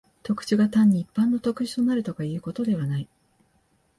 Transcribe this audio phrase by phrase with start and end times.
[0.23, 3.07] 特殊が単に一般の特殊となるとかいうことではない。